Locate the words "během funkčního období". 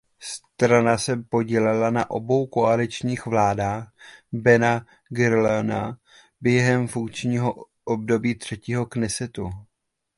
6.41-8.35